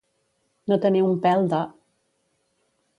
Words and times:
No 0.71 0.79
tenir 0.87 1.03
un 1.09 1.21
pèl 1.27 1.47
de. 1.55 1.63